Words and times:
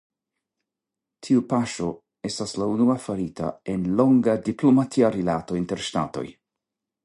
Tiu 1.27 1.43
paŝo 1.51 1.89
estas 2.29 2.55
la 2.63 2.69
unua 2.77 2.95
farita 3.05 3.53
en 3.75 3.87
longa 4.01 4.37
diplomatia 4.51 5.15
rilato 5.19 5.63
inter 5.65 5.89
ŝtatoj. 5.91 6.29